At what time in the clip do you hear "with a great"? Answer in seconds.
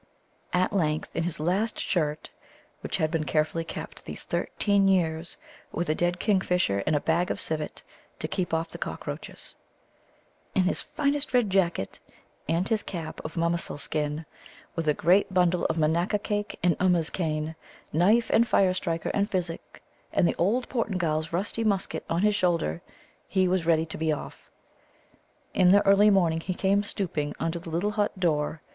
14.75-15.31